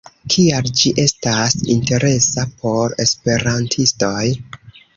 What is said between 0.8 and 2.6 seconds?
estas interesa